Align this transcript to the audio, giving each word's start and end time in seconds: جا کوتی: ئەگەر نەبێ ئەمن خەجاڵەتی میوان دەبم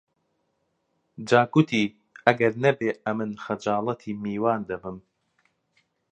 جا 1.29 1.41
کوتی: 1.53 1.83
ئەگەر 2.25 2.53
نەبێ 2.63 2.89
ئەمن 3.05 3.31
خەجاڵەتی 3.43 4.17
میوان 4.23 4.61
دەبم 4.69 4.97